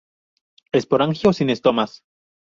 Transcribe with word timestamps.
Esporangio 0.79 1.31
sin 1.39 1.51
estomas. 1.51 1.93